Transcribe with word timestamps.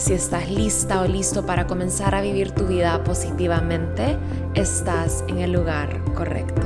Si 0.00 0.14
estás 0.14 0.48
lista 0.50 1.02
o 1.02 1.06
listo 1.06 1.44
para 1.44 1.66
comenzar 1.66 2.14
a 2.14 2.22
vivir 2.22 2.52
tu 2.52 2.66
vida 2.66 3.04
positivamente, 3.04 4.16
estás 4.54 5.22
en 5.28 5.40
el 5.40 5.52
lugar 5.52 6.02
correcto. 6.14 6.62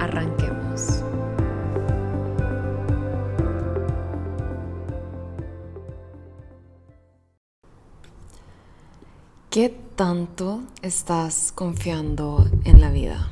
Arranquemos. 0.00 1.04
¿Qué 9.48 9.68
tanto 9.94 10.62
estás 10.82 11.52
confiando 11.54 12.50
en 12.64 12.80
la 12.80 12.90
vida? 12.90 13.30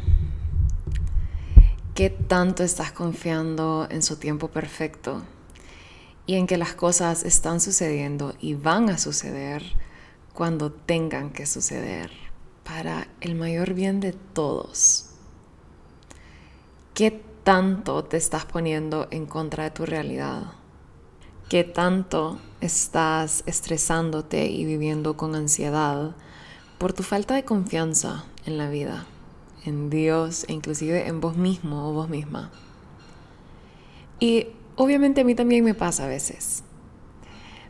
¿Qué 1.97 2.09
tanto 2.09 2.62
estás 2.62 2.93
confiando 2.93 3.89
en 3.91 4.05
su 4.05 4.17
tiempo 4.17 4.47
perfecto? 4.47 5.23
Y 6.30 6.37
en 6.37 6.47
que 6.47 6.59
las 6.59 6.75
cosas 6.75 7.25
están 7.25 7.61
sucediendo 7.61 8.34
y 8.41 8.55
van 8.55 8.89
a 8.89 8.98
suceder 8.98 9.65
cuando 10.33 10.70
tengan 10.70 11.31
que 11.31 11.45
suceder 11.45 12.12
para 12.62 13.09
el 13.20 13.34
mayor 13.34 13.75
bien 13.75 13.98
de 13.98 14.12
todos. 14.12 15.06
¿Qué 16.95 17.20
tanto 17.42 18.05
te 18.05 18.17
estás 18.17 18.45
poniendo 18.45 19.08
en 19.11 19.27
contra 19.27 19.64
de 19.64 19.70
tu 19.73 19.86
realidad? 19.86 20.53
¿Qué 21.48 21.64
tanto 21.64 22.39
estás 22.61 23.42
estresándote 23.47 24.47
y 24.47 24.64
viviendo 24.64 25.17
con 25.17 25.34
ansiedad 25.34 26.14
por 26.78 26.92
tu 26.92 27.03
falta 27.03 27.34
de 27.34 27.45
confianza 27.45 28.25
en 28.47 28.56
la 28.56 28.70
vida, 28.70 29.05
en 29.64 29.91
Dios 29.91 30.45
e 30.47 30.53
inclusive 30.53 31.08
en 31.08 31.20
vos 31.20 31.36
mismo 31.36 31.91
o 31.91 31.92
vos 31.92 32.08
misma? 32.08 32.53
Y 34.20 34.47
Obviamente 34.83 35.20
a 35.20 35.25
mí 35.25 35.34
también 35.34 35.62
me 35.62 35.75
pasa 35.75 36.06
a 36.06 36.09
veces. 36.09 36.62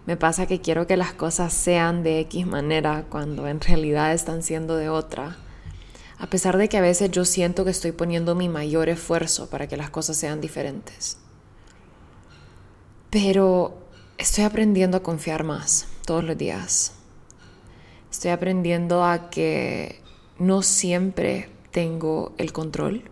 Me 0.06 0.16
pasa 0.16 0.46
que 0.46 0.60
quiero 0.60 0.86
que 0.86 0.96
las 0.96 1.12
cosas 1.12 1.52
sean 1.52 2.04
de 2.04 2.20
X 2.20 2.46
manera 2.46 3.06
cuando 3.10 3.48
en 3.48 3.60
realidad 3.60 4.12
están 4.12 4.44
siendo 4.44 4.76
de 4.76 4.90
otra. 4.90 5.36
A 6.20 6.28
pesar 6.28 6.56
de 6.56 6.68
que 6.68 6.78
a 6.78 6.80
veces 6.80 7.10
yo 7.10 7.24
siento 7.24 7.64
que 7.64 7.72
estoy 7.72 7.90
poniendo 7.90 8.36
mi 8.36 8.48
mayor 8.48 8.88
esfuerzo 8.88 9.50
para 9.50 9.66
que 9.66 9.76
las 9.76 9.90
cosas 9.90 10.18
sean 10.18 10.40
diferentes. 10.40 11.18
Pero 13.10 13.76
estoy 14.16 14.44
aprendiendo 14.44 14.98
a 14.98 15.02
confiar 15.02 15.42
más 15.42 15.88
todos 16.06 16.22
los 16.22 16.38
días. 16.38 16.92
Estoy 18.08 18.30
aprendiendo 18.30 19.04
a 19.04 19.30
que 19.30 20.00
no 20.38 20.62
siempre 20.62 21.48
tengo 21.72 22.34
el 22.38 22.52
control 22.52 23.10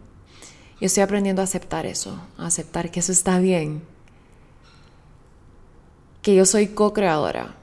y 0.81 0.85
estoy 0.85 1.03
aprendiendo 1.03 1.43
a 1.43 1.45
aceptar 1.45 1.87
eso, 1.87 2.21
a 2.37 2.47
aceptar 2.47 2.91
que 2.91 3.01
eso 3.01 3.13
está 3.13 3.39
bien, 3.39 3.83
que 6.23 6.35
yo 6.35 6.45
soy 6.45 6.69
co-creadora 6.69 7.57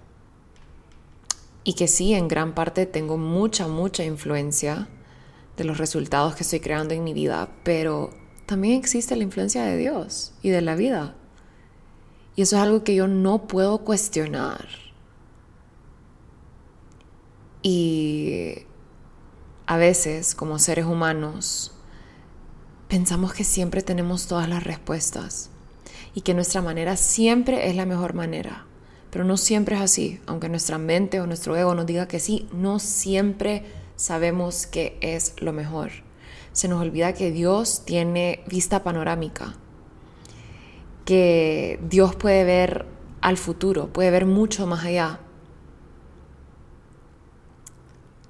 y 1.64 1.74
que 1.74 1.88
sí, 1.88 2.14
en 2.14 2.28
gran 2.28 2.54
parte 2.54 2.86
tengo 2.86 3.18
mucha, 3.18 3.68
mucha 3.68 4.04
influencia 4.04 4.88
de 5.58 5.64
los 5.64 5.78
resultados 5.78 6.36
que 6.36 6.44
estoy 6.44 6.60
creando 6.60 6.94
en 6.94 7.04
mi 7.04 7.14
vida, 7.14 7.50
pero 7.64 8.12
también 8.46 8.80
existe 8.80 9.16
la 9.16 9.24
influencia 9.24 9.64
de 9.64 9.78
Dios 9.78 10.34
y 10.42 10.50
de 10.50 10.62
la 10.62 10.76
vida. 10.76 11.16
Y 12.36 12.42
eso 12.42 12.58
es 12.58 12.62
algo 12.62 12.84
que 12.84 12.96
yo 12.96 13.08
no 13.08 13.48
puedo 13.48 13.80
cuestionar. 13.80 14.68
Y 17.62 18.60
a 19.66 19.78
veces, 19.78 20.36
como 20.36 20.60
seres 20.60 20.86
humanos, 20.86 21.75
pensamos 22.88 23.34
que 23.34 23.44
siempre 23.44 23.82
tenemos 23.82 24.28
todas 24.28 24.48
las 24.48 24.64
respuestas 24.64 25.50
y 26.14 26.22
que 26.22 26.34
nuestra 26.34 26.62
manera 26.62 26.98
siempre 26.98 27.70
es 27.70 27.76
la 27.76 27.86
mejor 27.86 28.14
manera. 28.14 28.66
Pero 29.12 29.24
no 29.24 29.38
siempre 29.38 29.76
es 29.76 29.82
así, 29.82 30.20
aunque 30.26 30.50
nuestra 30.50 30.78
mente 30.78 31.22
o 31.22 31.28
nuestro 31.28 31.56
ego 31.56 31.74
nos 31.74 31.86
diga 31.86 32.08
que 32.08 32.20
sí, 32.20 32.48
no 32.52 32.80
siempre 32.80 33.64
sabemos 33.96 34.68
que 34.68 34.98
es 35.02 35.34
lo 35.42 35.54
mejor. 35.54 35.92
Se 36.52 36.68
nos 36.68 36.82
olvida 36.82 37.14
que 37.14 37.32
Dios 37.32 37.84
tiene 37.86 38.44
vista 38.48 38.84
panorámica, 38.84 39.56
que 41.06 41.80
Dios 41.90 42.16
puede 42.16 42.44
ver 42.44 42.86
al 43.22 43.38
futuro, 43.38 43.92
puede 43.92 44.12
ver 44.12 44.26
mucho 44.26 44.68
más 44.68 44.86
allá. 44.86 45.20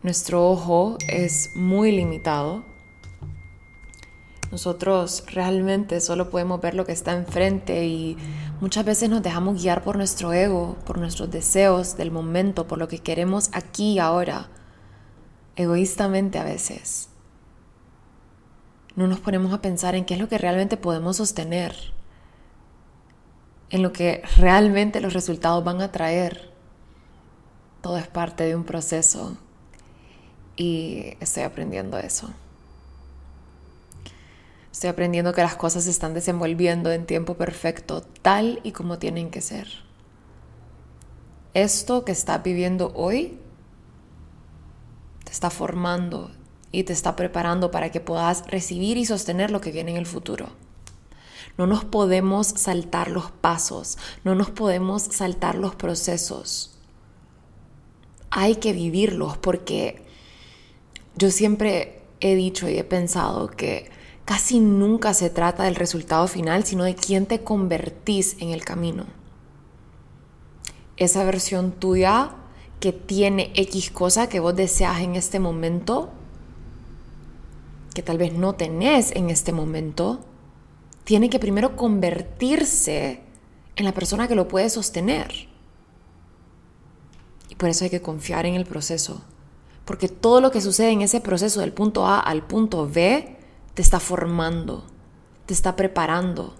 Nuestro 0.03 0.47
ojo 0.49 0.97
es 1.07 1.49
muy 1.55 1.91
limitado 1.91 2.63
nosotros 4.55 5.25
realmente 5.33 5.99
solo 5.99 6.29
podemos 6.29 6.61
ver 6.61 6.75
lo 6.75 6.85
que 6.85 6.93
está 6.93 7.11
enfrente 7.11 7.87
y 7.87 8.15
muchas 8.61 8.85
veces 8.85 9.09
nos 9.09 9.21
dejamos 9.21 9.61
guiar 9.61 9.83
por 9.83 9.97
nuestro 9.97 10.31
ego, 10.31 10.77
por 10.85 10.97
nuestros 10.97 11.29
deseos 11.29 11.97
del 11.97 12.09
momento, 12.09 12.65
por 12.65 12.77
lo 12.77 12.87
que 12.87 12.99
queremos 12.99 13.49
aquí 13.51 13.95
y 13.95 13.99
ahora, 13.99 14.47
egoístamente 15.57 16.39
a 16.39 16.45
veces. 16.45 17.09
No 18.95 19.07
nos 19.07 19.19
ponemos 19.19 19.51
a 19.51 19.61
pensar 19.61 19.93
en 19.93 20.05
qué 20.05 20.13
es 20.13 20.21
lo 20.21 20.29
que 20.29 20.37
realmente 20.37 20.77
podemos 20.77 21.17
sostener, 21.17 21.75
en 23.71 23.83
lo 23.83 23.91
que 23.91 24.23
realmente 24.37 25.01
los 25.01 25.11
resultados 25.11 25.65
van 25.65 25.81
a 25.81 25.91
traer. 25.91 26.49
Todo 27.81 27.97
es 27.97 28.07
parte 28.07 28.45
de 28.45 28.55
un 28.55 28.63
proceso 28.63 29.35
y 30.55 31.17
estoy 31.19 31.43
aprendiendo 31.43 31.97
eso. 31.97 32.29
Estoy 34.75 34.89
aprendiendo 34.89 35.31
que 35.31 35.41
las 35.41 35.55
cosas 35.55 35.85
se 35.85 35.89
están 35.89 36.13
desenvolviendo 36.13 36.91
en 36.91 37.05
tiempo 37.05 37.35
perfecto, 37.35 38.01
tal 38.21 38.59
y 38.61 38.73
como 38.73 38.99
tienen 38.99 39.29
que 39.29 39.39
ser. 39.39 39.69
Esto 41.53 42.03
que 42.03 42.11
estás 42.11 42.43
viviendo 42.43 42.91
hoy 42.93 43.39
te 45.23 45.31
está 45.31 45.49
formando 45.49 46.29
y 46.73 46.83
te 46.83 46.91
está 46.91 47.15
preparando 47.15 47.71
para 47.71 47.89
que 47.89 48.01
puedas 48.01 48.45
recibir 48.47 48.97
y 48.97 49.05
sostener 49.05 49.49
lo 49.49 49.61
que 49.61 49.71
viene 49.71 49.91
en 49.91 49.97
el 49.97 50.05
futuro. 50.05 50.49
No 51.57 51.67
nos 51.67 51.85
podemos 51.85 52.45
saltar 52.45 53.09
los 53.09 53.31
pasos, 53.31 53.97
no 54.25 54.35
nos 54.35 54.49
podemos 54.49 55.03
saltar 55.03 55.55
los 55.55 55.75
procesos. 55.75 56.77
Hay 58.29 58.57
que 58.57 58.73
vivirlos 58.73 59.37
porque 59.37 60.05
yo 61.15 61.31
siempre 61.31 62.01
he 62.19 62.35
dicho 62.35 62.67
y 62.67 62.77
he 62.77 62.83
pensado 62.83 63.47
que 63.47 63.94
casi 64.25 64.59
nunca 64.59 65.13
se 65.13 65.29
trata 65.29 65.63
del 65.63 65.75
resultado 65.75 66.27
final, 66.27 66.65
sino 66.65 66.83
de 66.83 66.95
quién 66.95 67.27
te 67.27 67.43
convertís 67.43 68.35
en 68.39 68.49
el 68.49 68.65
camino. 68.65 69.05
Esa 70.97 71.23
versión 71.23 71.71
tuya 71.71 72.31
que 72.79 72.91
tiene 72.91 73.51
X 73.55 73.91
cosa 73.91 74.27
que 74.27 74.39
vos 74.39 74.55
deseas 74.55 75.01
en 75.01 75.15
este 75.15 75.39
momento, 75.39 76.09
que 77.93 78.01
tal 78.01 78.17
vez 78.17 78.33
no 78.33 78.53
tenés 78.53 79.11
en 79.15 79.29
este 79.29 79.51
momento, 79.51 80.25
tiene 81.03 81.29
que 81.29 81.39
primero 81.39 81.75
convertirse 81.75 83.21
en 83.75 83.85
la 83.85 83.93
persona 83.93 84.27
que 84.27 84.35
lo 84.35 84.47
puede 84.47 84.69
sostener. 84.69 85.47
Y 87.49 87.55
por 87.55 87.69
eso 87.69 87.83
hay 87.83 87.91
que 87.91 88.01
confiar 88.01 88.45
en 88.45 88.55
el 88.55 88.65
proceso. 88.65 89.21
Porque 89.85 90.09
todo 90.09 90.41
lo 90.41 90.49
que 90.49 90.61
sucede 90.61 90.89
en 90.89 91.03
ese 91.03 91.21
proceso 91.21 91.59
del 91.59 91.71
punto 91.71 92.07
A 92.07 92.19
al 92.19 92.47
punto 92.47 92.89
B 92.89 93.35
te 93.75 93.81
está 93.81 93.99
formando, 93.99 94.85
te 95.45 95.53
está 95.53 95.75
preparando, 95.75 96.55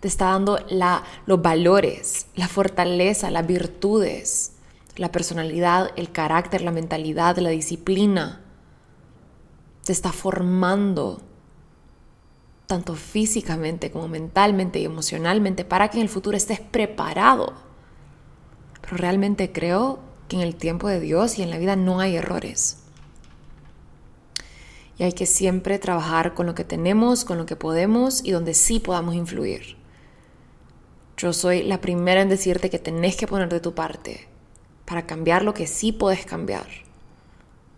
te 0.00 0.08
está 0.08 0.26
dando 0.26 0.58
la, 0.68 1.04
los 1.24 1.40
valores, 1.40 2.26
la 2.34 2.48
fortaleza, 2.48 3.30
las 3.30 3.46
virtudes, 3.46 4.52
la 4.96 5.12
personalidad, 5.12 5.92
el 5.96 6.10
carácter, 6.10 6.62
la 6.62 6.72
mentalidad, 6.72 7.38
la 7.38 7.50
disciplina. 7.50 8.40
Te 9.84 9.92
está 9.92 10.12
formando 10.12 11.22
tanto 12.66 12.94
físicamente 12.94 13.90
como 13.92 14.08
mentalmente 14.08 14.80
y 14.80 14.84
emocionalmente 14.84 15.64
para 15.64 15.88
que 15.88 15.98
en 15.98 16.02
el 16.02 16.08
futuro 16.08 16.36
estés 16.36 16.60
preparado. 16.60 17.52
Pero 18.82 18.96
realmente 18.96 19.52
creo 19.52 20.00
que 20.28 20.36
en 20.36 20.42
el 20.42 20.56
tiempo 20.56 20.88
de 20.88 20.98
Dios 20.98 21.38
y 21.38 21.42
en 21.42 21.50
la 21.50 21.58
vida 21.58 21.76
no 21.76 22.00
hay 22.00 22.16
errores 22.16 22.79
y 25.00 25.02
hay 25.02 25.14
que 25.14 25.24
siempre 25.24 25.78
trabajar 25.78 26.34
con 26.34 26.44
lo 26.44 26.54
que 26.54 26.62
tenemos, 26.62 27.24
con 27.24 27.38
lo 27.38 27.46
que 27.46 27.56
podemos 27.56 28.22
y 28.22 28.32
donde 28.32 28.52
sí 28.52 28.80
podamos 28.80 29.14
influir. 29.14 29.78
Yo 31.16 31.32
soy 31.32 31.62
la 31.62 31.80
primera 31.80 32.20
en 32.20 32.28
decirte 32.28 32.68
que 32.68 32.78
tenés 32.78 33.16
que 33.16 33.26
poner 33.26 33.48
de 33.48 33.60
tu 33.60 33.74
parte, 33.74 34.28
para 34.84 35.06
cambiar 35.06 35.42
lo 35.42 35.54
que 35.54 35.66
sí 35.66 35.92
puedes 35.92 36.26
cambiar. 36.26 36.66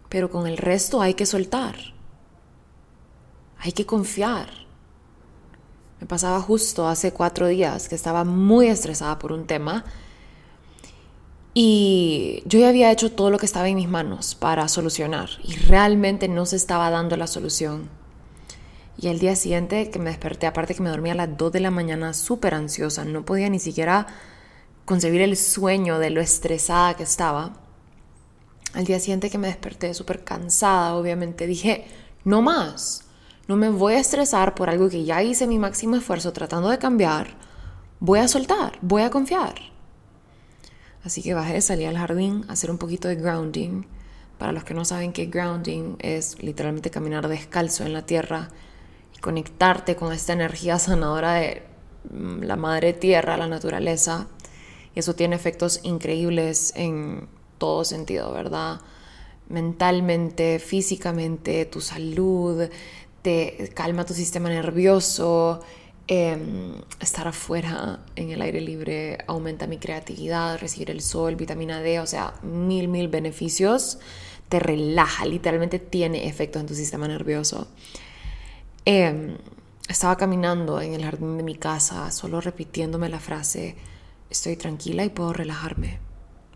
Pero 0.08 0.32
con 0.32 0.48
el 0.48 0.56
resto 0.56 1.00
hay 1.00 1.14
que 1.14 1.24
soltar. 1.24 1.76
Hay 3.58 3.70
que 3.70 3.86
confiar. 3.86 4.48
Me 6.00 6.08
pasaba 6.08 6.40
justo 6.40 6.88
hace 6.88 7.12
cuatro 7.12 7.46
días 7.46 7.88
que 7.88 7.94
estaba 7.94 8.25
muy 8.25 8.66
estresada 8.66 9.20
por 9.20 9.30
un 9.30 9.46
tema 9.46 9.84
y 11.54 12.43
yo 12.46 12.58
ya 12.58 12.69
había 12.69 12.90
hecho 12.90 13.12
todo 13.12 13.31
lo 13.31 13.38
que 13.38 13.46
estaba 13.46 13.69
en 13.69 13.76
mis 13.76 13.88
manos 13.88 14.34
para 14.34 14.69
solucionar 14.69 15.28
y 15.44 15.54
realmente 15.56 16.28
no 16.28 16.46
se 16.46 16.56
estaba 16.56 16.88
dando 16.90 17.16
la 17.16 17.26
solución. 17.26 17.90
Y 18.99 19.08
el 19.08 19.19
día 19.19 19.37
siguiente 19.37 19.90
que 19.90 19.99
me 19.99 20.10
desperté, 20.10 20.46
aparte 20.46 20.75
que 20.75 20.82
me 20.82 20.90
dormía 20.90 21.12
a 21.12 21.16
las 21.16 21.37
2 21.37 21.52
de 21.52 21.60
la 21.60 21.70
mañana 21.70 22.14
súper 22.14 22.54
ansiosa, 22.54 23.04
no 23.04 23.25
podía 23.25 23.50
ni 23.50 23.58
siquiera 23.58 24.06
concebir 24.84 25.20
el 25.20 25.37
sueño 25.37 25.99
de 25.99 26.10
lo 26.10 26.20
estresada 26.20 26.94
que 26.94 27.02
estaba. 27.02 27.54
Al 28.75 28.84
día 28.84 29.00
siguiente 29.00 29.28
que 29.28 29.38
me 29.38 29.49
desperté 29.49 29.93
súper 29.93 30.25
cansada, 30.25 30.94
obviamente 30.94 31.46
dije, 31.46 31.84
no 32.25 32.40
más, 32.40 33.04
no 33.46 33.56
me 33.56 33.69
voy 33.69 33.94
a 33.94 34.00
estresar 34.00 34.54
por 34.54 34.70
algo 34.70 34.88
que 34.88 35.04
ya 35.04 35.22
hice 35.22 35.46
mi 35.46 35.58
máximo 35.58 35.96
esfuerzo 35.96 36.32
tratando 36.32 36.70
de 36.70 36.78
cambiar, 36.78 37.37
voy 38.00 38.20
a 38.20 38.28
soltar, 38.28 38.78
voy 38.81 39.02
a 39.02 39.10
confiar. 39.10 39.72
Así 41.04 41.22
que 41.22 41.34
bajé, 41.34 41.60
salí 41.60 41.84
al 41.84 41.99
jardín 41.99 42.44
a 42.49 42.52
hacer 42.52 42.70
un 42.70 42.78
poquito 42.78 43.08
de 43.08 43.16
grounding. 43.16 43.84
Para 44.38 44.52
los 44.52 44.64
que 44.64 44.75
no 44.75 44.84
saben 44.84 45.12
qué 45.12 45.26
grounding 45.26 45.96
es 45.99 46.43
literalmente 46.43 46.90
caminar 46.90 47.28
descalzo 47.28 47.84
en 47.84 47.93
la 47.93 48.06
tierra 48.06 48.50
y 49.16 49.20
conectarte 49.20 49.96
con 49.96 50.12
esta 50.12 50.32
energía 50.32 50.78
sanadora 50.78 51.34
de 51.34 51.62
mm, 52.10 52.43
la 52.43 52.56
madre 52.56 52.93
tierra, 52.93 53.37
la 53.37 53.49
naturaleza. 53.49 54.28
Y 54.94 55.00
eso 55.00 55.14
tiene 55.14 55.37
efectos 55.37 55.81
increíbles 55.82 56.72
en 56.76 57.28
todo 57.58 57.84
sentido, 57.84 58.32
¿verdad? 58.32 58.81
Mentalmente, 59.49 60.58
físicamente, 60.58 61.64
tu 61.66 61.81
salud, 61.81 62.69
te 63.22 63.70
calma 63.75 64.04
tu 64.04 64.14
sistema 64.14 64.49
nervioso, 64.49 65.62
Em, 66.08 66.75
estar 67.00 67.28
afuera 67.28 68.00
en 68.16 68.31
el 68.31 68.43
aire 68.43 68.60
libre 68.60 69.19
aumenta 69.28 69.69
mi 69.69 69.78
creatividad, 69.78 70.58
recibir 70.58 70.90
el 70.90 71.00
sol, 71.00 71.37
vitamina 71.37 71.81
D, 71.81 72.00
o 72.00 72.06
sea, 72.06 72.34
mil, 72.43 72.88
mil 72.88 73.08
beneficios. 73.08 73.99
Te 74.49 74.58
relaja, 74.58 75.25
literalmente 75.25 75.78
tiene 75.78 76.26
efectos 76.26 76.60
en 76.60 76.66
tu 76.66 76.75
sistema 76.75 77.06
nervioso. 77.08 77.69
Em, 78.84 79.38
estaba 79.88 80.16
caminando 80.16 80.81
en 80.81 80.94
el 80.94 81.04
jardín 81.04 81.37
de 81.37 81.44
mi 81.44 81.54
casa, 81.54 82.10
solo 82.10 82.40
repitiéndome 82.40 83.08
la 83.08 83.20
frase, 83.20 83.76
estoy 84.28 84.56
tranquila 84.56 85.04
y 85.04 85.10
puedo 85.10 85.32
relajarme. 85.32 86.00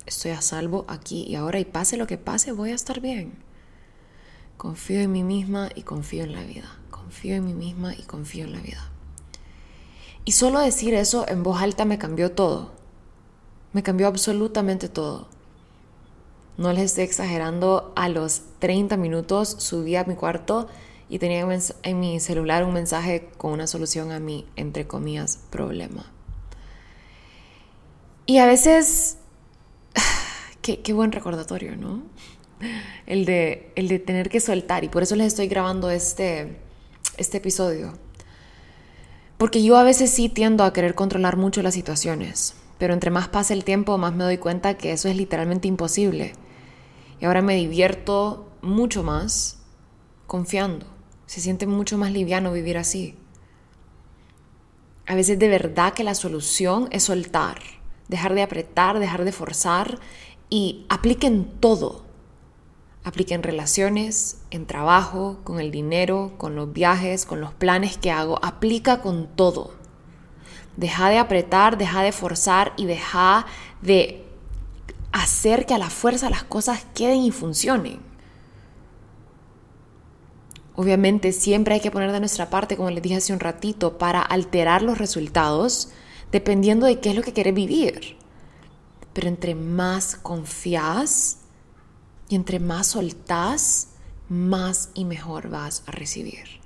Estoy 0.07 0.33
a 0.33 0.41
salvo 0.41 0.85
aquí 0.89 1.25
y 1.25 1.37
ahora 1.37 1.61
y 1.61 1.65
pase 1.65 1.97
lo 1.97 2.07
que 2.07 2.19
pase, 2.19 2.53
voy 2.53 2.71
a 2.71 2.75
estar 2.75 3.01
bien. 3.01 3.35
Confío 4.57 5.01
en 5.01 5.13
mí 5.13 5.23
misma 5.23 5.71
y 5.75 5.83
confío 5.83 6.25
en 6.25 6.33
la 6.33 6.43
vida. 6.43 6.79
Confío 6.91 7.35
en 7.37 7.45
mí 7.45 7.55
misma 7.55 7.95
y 7.95 8.03
confío 8.03 8.45
en 8.45 8.53
la 8.53 8.61
vida. 8.61 8.96
Y 10.27 10.33
solo 10.33 10.59
decir 10.59 10.93
eso 10.93 11.25
en 11.29 11.45
voz 11.45 11.63
alta 11.63 11.85
me 11.85 11.99
cambió 11.99 12.33
todo. 12.33 12.73
Me 13.73 13.85
cambió 13.85 14.09
absolutamente 14.09 14.89
todo. 14.89 15.29
No 16.59 16.73
les 16.73 16.87
estoy 16.87 17.05
exagerando, 17.05 17.93
a 17.95 18.09
los 18.09 18.43
30 18.59 18.97
minutos 18.97 19.49
subí 19.61 19.95
a 19.95 20.03
mi 20.03 20.17
cuarto 20.17 20.67
y 21.09 21.21
tenía 21.21 21.47
en 21.85 22.01
mi 22.01 22.19
celular 22.19 22.65
un 22.65 22.75
mensaje 22.75 23.29
con 23.39 23.53
una 23.53 23.69
solución 23.69 24.11
a 24.11 24.19
mi, 24.19 24.47
entre 24.57 24.89
comillas, 24.89 25.39
problema. 25.51 26.13
Y 28.27 28.39
a 28.39 28.47
veces, 28.47 29.19
qué, 30.61 30.93
buen 30.93 31.13
recordatorio, 31.13 31.77
¿no? 31.77 32.03
El 33.07 33.27
de, 33.27 33.71
el 33.77 33.87
de 33.87 34.01
tener 34.01 34.29
que 34.29 34.41
soltar 34.41 34.83
y 34.83 34.89
por 34.89 35.05
eso 35.05 35.15
les 35.15 35.29
estoy 35.29 35.47
grabando 35.47 35.89
este, 35.89 36.57
este 37.17 37.37
episodio 37.37 37.97
porque 39.39 39.63
yo 39.63 39.77
a 39.77 39.83
veces 39.83 40.11
sí 40.11 40.29
tiendo 40.29 40.65
a 40.65 40.73
querer 40.73 40.95
controlar 40.95 41.37
mucho 41.37 41.63
las 41.63 41.75
situaciones, 41.75 42.55
pero 42.79 42.95
entre 42.95 43.11
más 43.11 43.29
pasa 43.29 43.55
el 43.55 43.65
tiempo, 43.65 43.99
más 43.99 44.15
me 44.15 44.25
doy 44.25 44.39
cuenta 44.39 44.77
que 44.77 44.93
eso 44.93 45.09
es 45.09 45.17
literalmente 45.17 45.69
imposible. 45.69 46.35
Y 47.21 47.25
ahora 47.25 47.43
me 47.43 47.57
divierto 47.57 48.51
mucho 48.63 49.03
más 49.03 49.59
confiando. 50.27 50.87
Se 51.27 51.41
siente 51.41 51.67
mucho 51.67 51.99
más 51.99 52.13
liviano 52.13 52.53
vivir 52.53 52.79
así. 52.79 53.15
A 55.07 55.15
veces 55.15 55.39
de 55.39 55.49
verdad 55.49 55.95
que 55.95 56.05
la 56.05 56.15
solución 56.15 56.89
es 56.91 57.05
soltar, 57.05 57.61
dejar 58.09 58.35
de 58.35 58.43
apretar, 58.43 58.99
dejar 58.99 59.25
de 59.25 59.33
forzar 59.33 59.99
y 60.51 60.85
apliquen 60.89 61.45
todo 61.61 62.06
Aplica 63.07 63.37
en 63.37 63.45
relaciones, 63.45 64.39
en 64.51 64.67
trabajo, 64.67 65.39
con 65.45 65.61
el 65.61 65.71
dinero, 65.71 66.33
con 66.39 66.57
los 66.57 66.73
viajes, 66.73 67.25
con 67.25 67.41
los 67.41 67.55
planes 67.55 67.97
que 67.99 68.11
hago. 68.11 68.45
Aplica 68.45 69.01
con 69.01 69.29
todo. 69.29 69.71
Deja 70.77 71.09
de 71.09 71.19
apretar, 71.19 71.79
deja 71.79 72.03
de 72.03 72.11
forzar 72.11 72.73
y 72.77 72.87
deja 72.87 73.47
de 73.81 74.25
hacer 75.13 75.67
que 75.67 75.75
a 75.75 75.79
la 75.79 75.89
fuerza 75.89 76.31
las 76.31 76.43
cosas 76.43 76.85
queden 76.97 77.21
y 77.21 77.31
funcionen. 77.31 78.01
Obviamente 80.75 81.31
siempre 81.31 81.75
hay 81.75 81.81
que 81.81 81.93
poner 81.93 82.11
de 82.11 82.19
nuestra 82.19 82.51
parte, 82.51 82.77
como 82.77 82.91
les 82.91 83.05
dije 83.05 83.15
hace 83.15 83.33
un 83.33 83.39
ratito, 83.39 83.99
para 83.99 84.21
alterar 84.21 84.83
los 84.83 84.99
resultados 84.99 85.91
dependiendo 86.33 86.87
de 86.87 86.99
qué 86.99 87.11
es 87.11 87.15
lo 87.15 87.23
que 87.23 87.33
quieres 87.33 87.55
vivir. 87.55 88.17
Pero 89.13 89.29
entre 89.29 89.55
más 89.55 90.17
confías, 90.17 91.39
y 92.29 92.35
entre 92.35 92.59
más 92.59 92.89
soltás, 92.89 93.89
más 94.29 94.91
y 94.95 95.05
mejor 95.05 95.49
vas 95.49 95.83
a 95.87 95.93
recibir. 95.93 96.61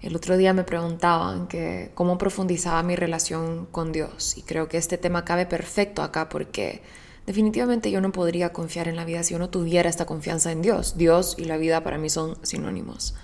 El 0.00 0.14
otro 0.14 0.36
día 0.36 0.52
me 0.52 0.62
preguntaban 0.62 1.48
que 1.48 1.90
cómo 1.94 2.18
profundizaba 2.18 2.82
mi 2.82 2.94
relación 2.94 3.66
con 3.66 3.90
Dios 3.90 4.36
y 4.36 4.42
creo 4.42 4.68
que 4.68 4.78
este 4.78 4.96
tema 4.96 5.24
cabe 5.24 5.44
perfecto 5.44 6.02
acá 6.02 6.28
porque 6.28 6.82
definitivamente 7.26 7.90
yo 7.90 8.00
no 8.00 8.12
podría 8.12 8.52
confiar 8.52 8.86
en 8.86 8.96
la 8.96 9.04
vida 9.04 9.24
si 9.24 9.32
yo 9.32 9.40
no 9.40 9.50
tuviera 9.50 9.90
esta 9.90 10.06
confianza 10.06 10.52
en 10.52 10.62
Dios. 10.62 10.96
Dios 10.96 11.34
y 11.36 11.44
la 11.44 11.56
vida 11.56 11.82
para 11.82 11.98
mí 11.98 12.10
son 12.10 12.38
sinónimos. 12.42 13.16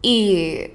Y 0.00 0.70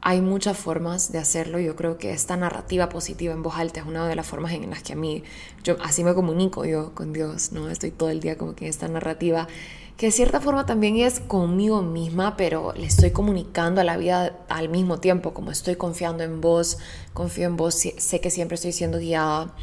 hay 0.00 0.20
muchas 0.20 0.56
formas 0.56 1.12
de 1.12 1.18
hacerlo. 1.18 1.58
Yo 1.58 1.76
creo 1.76 1.98
que 1.98 2.12
esta 2.12 2.36
narrativa 2.36 2.88
positiva 2.88 3.32
en 3.32 3.42
voz 3.42 3.56
alta 3.56 3.80
es 3.80 3.86
una 3.86 4.06
de 4.06 4.14
las 4.14 4.26
formas 4.26 4.52
en 4.52 4.70
las 4.70 4.82
que 4.82 4.92
a 4.92 4.96
mí, 4.96 5.22
yo 5.64 5.76
así 5.82 6.04
me 6.04 6.14
comunico 6.14 6.64
yo 6.64 6.94
con 6.94 7.12
Dios, 7.12 7.52
¿no? 7.52 7.68
Estoy 7.68 7.90
todo 7.90 8.10
el 8.10 8.20
día 8.20 8.38
como 8.38 8.54
que 8.54 8.66
en 8.66 8.70
esta 8.70 8.88
narrativa, 8.88 9.48
que 9.96 10.06
de 10.06 10.12
cierta 10.12 10.40
forma 10.40 10.66
también 10.66 10.96
es 10.96 11.20
conmigo 11.20 11.82
misma, 11.82 12.36
pero 12.36 12.72
le 12.74 12.86
estoy 12.86 13.10
comunicando 13.10 13.80
a 13.80 13.84
la 13.84 13.96
vida 13.96 14.38
al 14.48 14.68
mismo 14.68 15.00
tiempo, 15.00 15.34
como 15.34 15.50
estoy 15.50 15.76
confiando 15.76 16.22
en 16.22 16.40
vos, 16.40 16.78
confío 17.12 17.46
en 17.46 17.56
vos, 17.56 17.74
sé 17.74 18.20
que 18.20 18.30
siempre 18.30 18.54
estoy 18.54 18.72
siendo 18.72 18.98
guiada. 18.98 19.54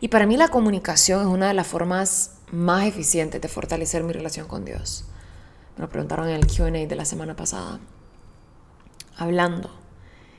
Y 0.00 0.08
para 0.08 0.26
mí 0.26 0.36
la 0.36 0.48
comunicación 0.48 1.22
es 1.22 1.26
una 1.26 1.48
de 1.48 1.54
las 1.54 1.66
formas 1.66 2.32
más 2.52 2.84
eficientes 2.84 3.40
de 3.40 3.48
fortalecer 3.48 4.04
mi 4.04 4.12
relación 4.12 4.46
con 4.46 4.64
Dios. 4.64 5.06
Me 5.76 5.82
lo 5.82 5.88
preguntaron 5.88 6.28
en 6.28 6.34
el 6.34 6.46
QA 6.46 6.70
de 6.70 6.96
la 6.96 7.04
semana 7.04 7.34
pasada 7.34 7.80
hablando. 9.18 9.77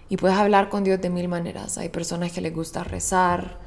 Y 0.10 0.18
puedes 0.18 0.38
hablar 0.38 0.70
con 0.70 0.84
Dios 0.84 1.00
de 1.00 1.10
mil 1.10 1.28
maneras. 1.28 1.78
Hay 1.78 1.90
personas 1.90 2.32
que 2.32 2.42
les 2.42 2.54
gusta 2.54 2.84
rezar. 2.84 3.60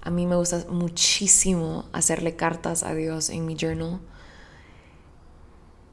A 0.00 0.10
mí 0.10 0.26
me 0.26 0.34
gusta 0.34 0.64
muchísimo 0.70 1.84
hacerle 1.92 2.36
cartas 2.36 2.82
a 2.82 2.94
Dios 2.94 3.28
en 3.28 3.44
mi 3.44 3.54
journal. 3.54 4.00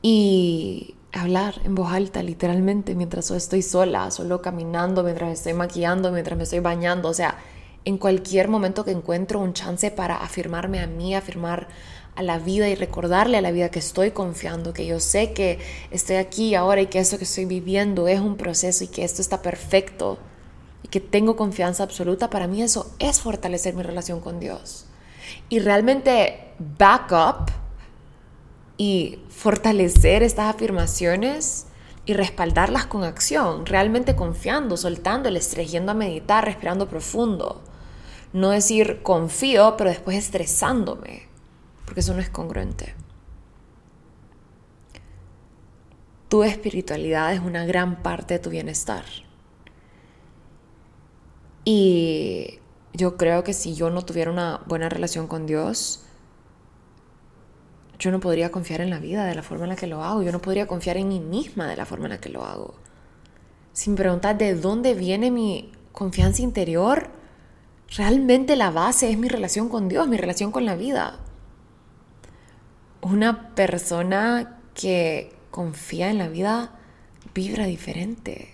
Y 0.01 0.95
hablar 1.11 1.55
en 1.65 1.75
voz 1.75 1.91
alta, 1.91 2.23
literalmente, 2.23 2.95
mientras 2.95 3.29
estoy 3.31 3.61
sola, 3.61 4.09
solo 4.11 4.41
caminando, 4.41 5.03
mientras 5.03 5.33
estoy 5.33 5.53
maquillando, 5.53 6.11
mientras 6.11 6.37
me 6.37 6.43
estoy 6.43 6.59
bañando. 6.59 7.09
O 7.09 7.13
sea, 7.13 7.37
en 7.83 7.97
cualquier 7.97 8.47
momento 8.47 8.85
que 8.85 8.91
encuentro 8.91 9.39
un 9.39 9.53
chance 9.53 9.91
para 9.91 10.17
afirmarme 10.17 10.79
a 10.79 10.87
mí, 10.87 11.15
afirmar 11.15 11.67
a 12.17 12.23
la 12.23 12.39
vida 12.39 12.67
y 12.67 12.73
recordarle 12.73 13.37
a 13.37 13.41
la 13.41 13.51
vida 13.51 13.69
que 13.69 13.77
estoy 13.77 14.09
confiando, 14.09 14.73
que 14.73 14.87
yo 14.87 14.99
sé 14.99 15.33
que 15.33 15.59
estoy 15.91 16.15
aquí 16.15 16.55
ahora 16.55 16.81
y 16.81 16.87
que 16.87 16.97
esto 16.97 17.19
que 17.19 17.25
estoy 17.25 17.45
viviendo 17.45 18.07
es 18.07 18.19
un 18.19 18.37
proceso 18.37 18.83
y 18.83 18.87
que 18.87 19.03
esto 19.03 19.21
está 19.21 19.43
perfecto 19.43 20.17
y 20.81 20.87
que 20.87 20.99
tengo 20.99 21.35
confianza 21.35 21.83
absoluta, 21.83 22.31
para 22.31 22.47
mí 22.47 22.63
eso 22.63 22.91
es 22.97 23.21
fortalecer 23.21 23.75
mi 23.75 23.83
relación 23.83 24.19
con 24.19 24.39
Dios. 24.39 24.85
Y 25.47 25.59
realmente 25.59 26.53
back 26.57 27.11
up 27.11 27.51
y 28.77 29.19
fortalecer 29.29 30.23
estas 30.23 30.55
afirmaciones 30.55 31.67
y 32.07 32.13
respaldarlas 32.13 32.87
con 32.87 33.03
acción, 33.03 33.67
realmente 33.67 34.15
confiando, 34.15 34.75
soltando 34.75 35.29
el 35.29 35.37
estrés, 35.37 35.75
a 35.75 35.93
meditar, 35.93 36.45
respirando 36.45 36.89
profundo. 36.89 37.61
No 38.33 38.49
decir 38.49 39.03
confío, 39.03 39.75
pero 39.77 39.91
después 39.91 40.17
estresándome 40.17 41.27
porque 41.87 42.01
eso 42.01 42.13
no 42.13 42.19
es 42.19 42.29
congruente. 42.29 42.93
Tu 46.27 46.43
espiritualidad 46.43 47.33
es 47.33 47.39
una 47.39 47.65
gran 47.65 48.03
parte 48.03 48.33
de 48.33 48.39
tu 48.41 48.49
bienestar. 48.49 49.05
Y 51.63 52.59
yo 52.91 53.15
creo 53.15 53.45
que 53.45 53.53
si 53.53 53.73
yo 53.73 53.89
no 53.89 54.03
tuviera 54.03 54.29
una 54.29 54.61
buena 54.67 54.89
relación 54.89 55.27
con 55.27 55.45
Dios, 55.45 56.03
yo 57.99 58.11
no 58.11 58.19
podría 58.19 58.51
confiar 58.51 58.81
en 58.81 58.89
la 58.89 58.99
vida 58.99 59.23
de 59.23 59.33
la 59.33 59.41
forma 59.41 59.63
en 59.63 59.69
la 59.69 59.75
que 59.77 59.87
lo 59.87 60.03
hago, 60.03 60.21
yo 60.23 60.33
no 60.33 60.41
podría 60.41 60.67
confiar 60.67 60.97
en 60.97 61.07
mí 61.07 61.21
misma 61.21 61.67
de 61.67 61.77
la 61.77 61.85
forma 61.85 62.07
en 62.07 62.11
la 62.11 62.19
que 62.19 62.29
lo 62.29 62.43
hago. 62.43 62.75
Sin 63.71 63.95
preguntar 63.95 64.37
de 64.37 64.55
dónde 64.55 64.93
viene 64.93 65.31
mi 65.31 65.71
confianza 65.93 66.41
interior, 66.41 67.09
realmente 67.95 68.57
la 68.57 68.71
base 68.71 69.09
es 69.09 69.17
mi 69.17 69.29
relación 69.29 69.69
con 69.69 69.87
Dios, 69.87 70.09
mi 70.09 70.17
relación 70.17 70.51
con 70.51 70.65
la 70.65 70.75
vida. 70.75 71.19
Una 73.01 73.55
persona 73.55 74.59
que 74.73 75.33
confía 75.51 76.09
en 76.09 76.17
la 76.17 76.27
vida 76.27 76.71
vibra 77.33 77.65
diferente, 77.65 78.49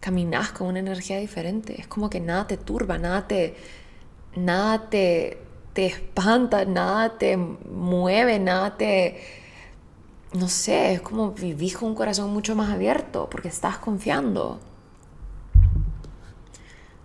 caminas 0.00 0.52
con 0.52 0.68
una 0.68 0.78
energía 0.78 1.18
diferente, 1.18 1.80
es 1.80 1.86
como 1.86 2.08
que 2.10 2.20
nada 2.20 2.46
te 2.46 2.56
turba, 2.56 2.98
nada 2.98 3.26
te, 3.26 3.56
nada 4.36 4.88
te, 4.88 5.38
te 5.72 5.86
espanta, 5.86 6.64
nada 6.64 7.18
te 7.18 7.36
mueve, 7.36 8.38
nada 8.38 8.76
te... 8.76 9.20
No 10.32 10.48
sé, 10.48 10.94
es 10.94 11.00
como 11.00 11.32
vivir 11.32 11.76
con 11.76 11.88
un 11.88 11.94
corazón 11.96 12.32
mucho 12.32 12.54
más 12.54 12.70
abierto 12.70 13.28
porque 13.28 13.48
estás 13.48 13.78
confiando. 13.78 14.60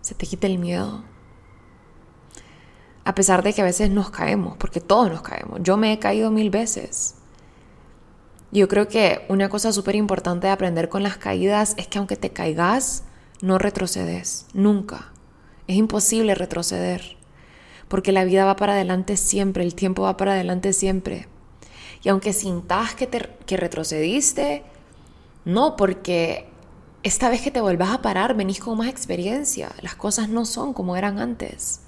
Se 0.01 0.13
te 0.13 0.27
quita 0.27 0.45
el 0.45 0.59
miedo. 0.59 1.03
A 3.05 3.15
pesar 3.15 3.41
de 3.43 3.53
que 3.53 3.61
a 3.61 3.65
veces 3.65 3.89
nos 3.89 4.09
caemos, 4.09 4.57
porque 4.57 4.81
todos 4.81 5.09
nos 5.09 5.21
caemos. 5.21 5.59
Yo 5.63 5.77
me 5.77 5.93
he 5.93 5.99
caído 5.99 6.31
mil 6.31 6.49
veces. 6.49 7.15
Yo 8.51 8.67
creo 8.67 8.87
que 8.87 9.25
una 9.29 9.47
cosa 9.47 9.71
súper 9.71 9.95
importante 9.95 10.47
de 10.47 10.53
aprender 10.53 10.89
con 10.89 11.03
las 11.03 11.17
caídas 11.17 11.75
es 11.77 11.87
que 11.87 11.99
aunque 11.99 12.17
te 12.17 12.31
caigas, 12.31 13.03
no 13.41 13.57
retrocedes, 13.57 14.47
nunca. 14.53 15.13
Es 15.67 15.77
imposible 15.77 16.35
retroceder 16.35 17.15
porque 17.87 18.11
la 18.11 18.25
vida 18.25 18.45
va 18.45 18.55
para 18.55 18.73
adelante 18.73 19.17
siempre, 19.17 19.63
el 19.63 19.75
tiempo 19.75 20.03
va 20.03 20.17
para 20.17 20.33
adelante 20.33 20.73
siempre. 20.73 21.27
Y 22.03 22.09
aunque 22.09 22.33
sintas 22.33 22.95
que, 22.95 23.07
te, 23.07 23.29
que 23.45 23.57
retrocediste, 23.57 24.63
no, 25.43 25.75
porque 25.75 26.47
esta 27.03 27.29
vez 27.29 27.41
que 27.41 27.51
te 27.51 27.61
vuelvas 27.61 27.91
a 27.91 28.01
parar, 28.01 28.35
venís 28.35 28.59
con 28.59 28.77
más 28.77 28.87
experiencia. 28.87 29.71
Las 29.81 29.95
cosas 29.95 30.29
no 30.29 30.45
son 30.45 30.73
como 30.73 30.95
eran 30.95 31.19
antes. 31.19 31.81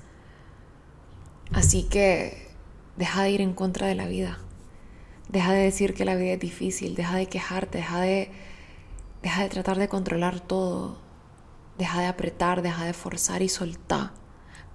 Así 1.54 1.84
que 1.84 2.48
deja 2.96 3.24
de 3.24 3.32
ir 3.32 3.42
en 3.42 3.54
contra 3.54 3.88
de 3.88 3.96
la 3.96 4.08
vida. 4.08 4.40
Deja 5.30 5.52
de 5.52 5.64
decir 5.64 5.94
que 5.94 6.06
la 6.06 6.16
vida 6.16 6.34
es 6.34 6.40
difícil, 6.40 6.96
deja 6.96 7.16
de 7.18 7.28
quejarte, 7.28 7.80
deja 7.80 8.02
de, 8.02 8.32
deja 9.22 9.44
de 9.44 9.50
tratar 9.50 9.78
de 9.78 9.88
controlar 9.88 10.40
todo. 10.40 10.98
Deja 11.78 12.02
de 12.02 12.08
apretar, 12.08 12.62
deja 12.62 12.86
de 12.86 12.94
forzar 12.94 13.42
y 13.42 13.50
soltar 13.50 14.12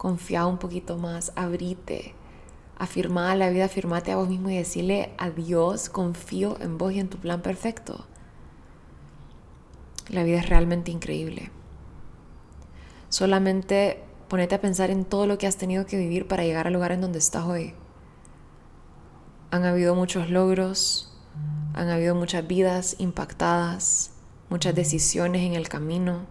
confía 0.03 0.47
un 0.47 0.59
poquito 0.59 0.99
más, 0.99 1.31
abrite, 1.37 2.13
afirma 2.77 3.37
la 3.37 3.51
vida, 3.51 3.67
afirmate 3.67 4.11
a 4.11 4.17
vos 4.17 4.29
mismo 4.29 4.51
y 4.51 4.57
decirle 4.57 5.13
a 5.17 5.31
Dios, 5.31 5.89
confío 5.89 6.61
en 6.61 6.77
vos 6.77 6.93
y 6.93 6.99
en 6.99 7.09
tu 7.09 7.19
plan 7.19 7.41
perfecto. 7.41 8.05
La 10.09 10.25
vida 10.25 10.41
es 10.41 10.49
realmente 10.49 10.91
increíble. 10.91 11.53
Solamente 13.11 14.03
ponete 14.33 14.55
a 14.55 14.61
pensar 14.63 14.89
en 14.89 15.05
todo 15.05 15.27
lo 15.27 15.37
que 15.37 15.47
has 15.47 15.59
tenido 15.59 15.85
que 15.85 15.99
vivir 15.99 16.27
para 16.27 16.43
llegar 16.43 16.67
al 16.67 16.73
lugar 16.73 16.93
en 16.93 17.03
donde 17.03 17.19
estás 17.19 17.45
hoy. 17.45 17.75
Han 19.51 19.67
habido 19.67 19.95
muchos 19.95 20.31
logros, 20.31 21.13
han 21.75 21.91
habido 21.91 22.15
muchas 22.15 22.47
vidas 22.47 22.97
impactadas, 22.99 24.13
muchas 24.49 24.75
decisiones 24.75 25.43
en 25.43 25.53
el 25.53 25.69
camino 25.69 26.27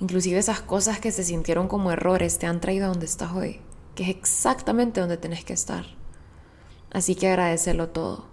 Inclusive 0.00 0.38
esas 0.38 0.60
cosas 0.60 0.98
que 0.98 1.12
se 1.12 1.22
sintieron 1.22 1.68
como 1.68 1.92
errores 1.92 2.38
te 2.38 2.46
han 2.46 2.60
traído 2.60 2.86
a 2.86 2.88
donde 2.88 3.06
estás 3.06 3.32
hoy, 3.32 3.60
que 3.94 4.04
es 4.04 4.08
exactamente 4.08 5.00
donde 5.00 5.16
tenés 5.16 5.44
que 5.44 5.52
estar. 5.52 5.84
Así 6.90 7.14
que 7.14 7.28
agradecerlo 7.28 7.88
todo. 7.90 8.26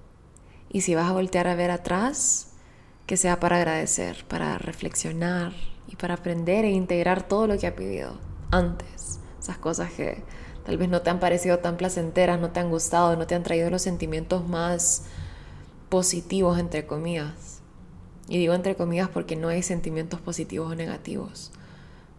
Y 0.69 0.81
si 0.81 0.95
vas 0.95 1.09
a 1.09 1.13
voltear 1.13 1.47
a 1.47 1.55
ver 1.55 1.71
atrás, 1.71 2.53
que 3.05 3.17
sea 3.17 3.39
para 3.39 3.57
agradecer, 3.57 4.25
para 4.27 4.57
reflexionar 4.57 5.53
y 5.91 5.95
para 5.95 6.15
aprender 6.15 6.65
e 6.65 6.71
integrar 6.71 7.27
todo 7.27 7.47
lo 7.47 7.57
que 7.57 7.67
ha 7.67 7.71
vivido 7.71 8.13
antes. 8.49 9.19
Esas 9.39 9.57
cosas 9.57 9.91
que 9.91 10.23
tal 10.65 10.77
vez 10.77 10.89
no 10.89 11.01
te 11.01 11.09
han 11.09 11.19
parecido 11.19 11.59
tan 11.59 11.77
placenteras, 11.77 12.39
no 12.39 12.51
te 12.51 12.59
han 12.59 12.69
gustado, 12.69 13.15
no 13.15 13.27
te 13.27 13.35
han 13.35 13.43
traído 13.43 13.69
los 13.69 13.81
sentimientos 13.81 14.47
más 14.47 15.03
positivos, 15.89 16.59
entre 16.59 16.85
comillas. 16.85 17.61
Y 18.29 18.37
digo 18.37 18.53
entre 18.53 18.75
comillas 18.75 19.09
porque 19.09 19.35
no 19.35 19.49
hay 19.49 19.63
sentimientos 19.63 20.21
positivos 20.21 20.71
o 20.71 20.75
negativos. 20.75 21.51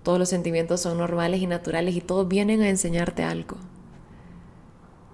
Todos 0.03 0.19
los 0.19 0.29
sentimientos 0.29 0.81
son 0.81 0.99
normales 0.99 1.41
y 1.41 1.47
naturales 1.47 1.95
y 1.95 2.01
todos 2.01 2.29
vienen 2.29 2.61
a 2.61 2.69
enseñarte 2.69 3.23
algo. 3.23 3.57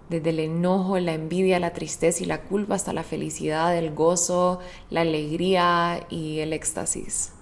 Desde 0.08 0.30
el 0.30 0.40
enojo, 0.40 0.98
la 0.98 1.12
envidia, 1.12 1.60
la 1.60 1.74
tristeza 1.74 2.24
y 2.24 2.26
la 2.26 2.40
culpa 2.40 2.74
hasta 2.74 2.94
la 2.94 3.02
felicidad, 3.02 3.76
el 3.76 3.94
gozo, 3.94 4.60
la 4.88 5.02
alegría 5.02 6.06
y 6.08 6.38
el 6.38 6.54
éxtasis. 6.54 7.32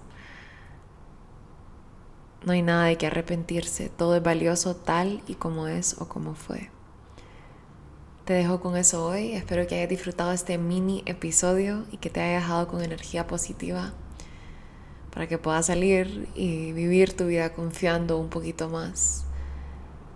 No 2.46 2.52
hay 2.52 2.62
nada 2.62 2.84
de 2.84 2.96
que 2.96 3.08
arrepentirse, 3.08 3.88
todo 3.88 4.14
es 4.14 4.22
valioso 4.22 4.76
tal 4.76 5.20
y 5.26 5.34
como 5.34 5.66
es 5.66 5.96
o 5.98 6.08
como 6.08 6.36
fue. 6.36 6.70
Te 8.24 8.34
dejo 8.34 8.60
con 8.60 8.76
eso 8.76 9.04
hoy. 9.04 9.32
Espero 9.32 9.66
que 9.66 9.74
hayas 9.74 9.88
disfrutado 9.88 10.30
este 10.30 10.56
mini 10.56 11.02
episodio 11.06 11.84
y 11.90 11.96
que 11.96 12.08
te 12.08 12.20
haya 12.20 12.36
dejado 12.36 12.68
con 12.68 12.84
energía 12.84 13.26
positiva 13.26 13.94
para 15.12 15.26
que 15.26 15.38
puedas 15.38 15.66
salir 15.66 16.28
y 16.36 16.70
vivir 16.70 17.16
tu 17.16 17.26
vida 17.26 17.52
confiando 17.52 18.16
un 18.16 18.28
poquito 18.28 18.68
más 18.68 19.24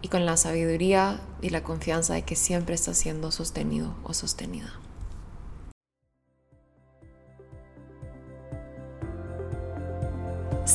y 0.00 0.06
con 0.06 0.24
la 0.24 0.36
sabiduría 0.36 1.20
y 1.42 1.50
la 1.50 1.64
confianza 1.64 2.14
de 2.14 2.22
que 2.22 2.36
siempre 2.36 2.76
estás 2.76 2.96
siendo 2.96 3.32
sostenido 3.32 3.96
o 4.04 4.14
sostenida. 4.14 4.72